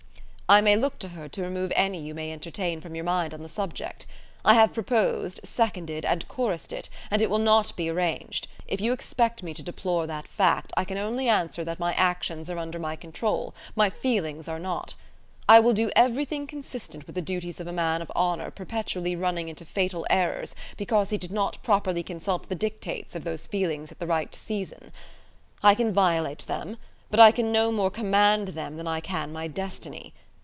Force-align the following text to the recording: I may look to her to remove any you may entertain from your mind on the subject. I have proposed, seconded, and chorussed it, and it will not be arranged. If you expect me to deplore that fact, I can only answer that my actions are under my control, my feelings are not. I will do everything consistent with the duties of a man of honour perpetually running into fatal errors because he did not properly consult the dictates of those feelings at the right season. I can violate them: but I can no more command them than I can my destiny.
I 0.51 0.59
may 0.59 0.75
look 0.75 0.99
to 0.99 1.07
her 1.07 1.29
to 1.29 1.41
remove 1.43 1.71
any 1.77 2.01
you 2.01 2.13
may 2.13 2.33
entertain 2.33 2.81
from 2.81 2.93
your 2.93 3.05
mind 3.05 3.33
on 3.33 3.41
the 3.41 3.47
subject. 3.47 4.05
I 4.43 4.53
have 4.55 4.73
proposed, 4.73 5.39
seconded, 5.45 6.03
and 6.03 6.27
chorussed 6.27 6.73
it, 6.73 6.89
and 7.09 7.21
it 7.21 7.29
will 7.29 7.39
not 7.39 7.73
be 7.77 7.87
arranged. 7.87 8.49
If 8.67 8.81
you 8.81 8.91
expect 8.91 9.43
me 9.43 9.53
to 9.53 9.63
deplore 9.63 10.07
that 10.07 10.27
fact, 10.27 10.73
I 10.75 10.83
can 10.83 10.97
only 10.97 11.29
answer 11.29 11.63
that 11.63 11.79
my 11.79 11.93
actions 11.93 12.49
are 12.49 12.57
under 12.57 12.79
my 12.79 12.97
control, 12.97 13.55
my 13.77 13.89
feelings 13.89 14.49
are 14.49 14.59
not. 14.59 14.93
I 15.47 15.61
will 15.61 15.71
do 15.71 15.89
everything 15.95 16.45
consistent 16.47 17.05
with 17.07 17.15
the 17.15 17.21
duties 17.21 17.61
of 17.61 17.67
a 17.67 17.71
man 17.71 18.01
of 18.01 18.11
honour 18.13 18.51
perpetually 18.51 19.15
running 19.15 19.47
into 19.47 19.63
fatal 19.63 20.05
errors 20.09 20.53
because 20.75 21.11
he 21.11 21.17
did 21.17 21.31
not 21.31 21.63
properly 21.63 22.03
consult 22.03 22.49
the 22.49 22.55
dictates 22.55 23.15
of 23.15 23.23
those 23.23 23.47
feelings 23.47 23.89
at 23.89 23.99
the 23.99 24.05
right 24.07 24.35
season. 24.35 24.91
I 25.63 25.75
can 25.75 25.93
violate 25.93 26.39
them: 26.45 26.75
but 27.09 27.21
I 27.21 27.31
can 27.31 27.53
no 27.53 27.71
more 27.71 27.89
command 27.89 28.49
them 28.49 28.75
than 28.75 28.85
I 28.85 28.99
can 28.99 29.31
my 29.31 29.47
destiny. 29.47 30.13